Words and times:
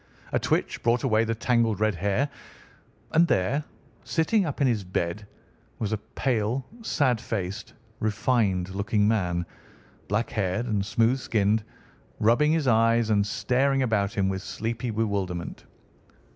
A 0.33 0.39
twitch 0.39 0.81
brought 0.81 1.03
away 1.03 1.25
the 1.25 1.35
tangled 1.35 1.79
red 1.79 1.93
hair, 1.93 2.27
and 3.11 3.27
there, 3.27 3.63
sitting 4.03 4.47
up 4.47 4.59
in 4.59 4.65
his 4.65 4.83
bed, 4.83 5.27
was 5.77 5.91
a 5.91 5.99
pale, 5.99 6.65
sad 6.81 7.21
faced, 7.21 7.75
refined 7.99 8.69
looking 8.69 9.07
man, 9.07 9.45
black 10.07 10.31
haired 10.31 10.65
and 10.65 10.83
smooth 10.83 11.19
skinned, 11.19 11.63
rubbing 12.19 12.51
his 12.51 12.67
eyes 12.67 13.11
and 13.11 13.27
staring 13.27 13.83
about 13.83 14.11
him 14.15 14.27
with 14.27 14.41
sleepy 14.41 14.89
bewilderment. 14.89 15.65